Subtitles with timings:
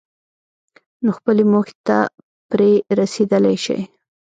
[1.03, 1.97] نو خپلې موخې ته
[2.49, 3.81] پرې رسېدلای شئ.